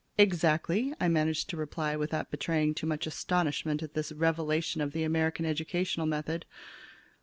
"Exactly," 0.17 0.95
I 0.99 1.07
manage 1.07 1.45
to 1.45 1.57
reply 1.57 1.95
without 1.95 2.31
betraying 2.31 2.73
too 2.73 2.87
much 2.87 3.05
astonishment 3.05 3.83
at 3.83 3.93
this 3.93 4.11
revelation 4.11 4.81
of 4.81 4.93
the 4.93 5.03
American 5.03 5.45
educational 5.45 6.07
method. 6.07 6.47